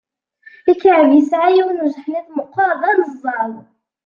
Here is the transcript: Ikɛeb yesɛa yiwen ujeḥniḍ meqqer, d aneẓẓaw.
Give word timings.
Ikɛeb 0.71 1.09
yesɛa 1.13 1.47
yiwen 1.55 1.83
ujeḥniḍ 1.85 2.27
meqqer, 2.31 2.71
d 2.79 2.81
aneẓẓaw. 2.89 3.51